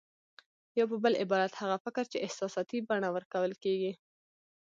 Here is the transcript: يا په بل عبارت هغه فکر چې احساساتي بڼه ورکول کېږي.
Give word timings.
يا 0.77 0.83
په 0.91 0.97
بل 1.03 1.13
عبارت 1.23 1.53
هغه 1.61 1.77
فکر 1.85 2.03
چې 2.11 2.17
احساساتي 2.25 2.77
بڼه 2.89 3.09
ورکول 3.15 3.51
کېږي. 3.63 3.91